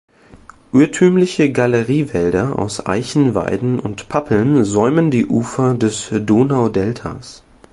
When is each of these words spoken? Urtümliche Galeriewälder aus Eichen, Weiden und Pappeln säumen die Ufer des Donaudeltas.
Urtümliche 0.71 1.51
Galeriewälder 1.51 2.57
aus 2.57 2.83
Eichen, 2.87 3.35
Weiden 3.35 3.79
und 3.79 4.09
Pappeln 4.09 4.65
säumen 4.65 5.11
die 5.11 5.27
Ufer 5.27 5.75
des 5.75 6.09
Donaudeltas. 6.11 7.43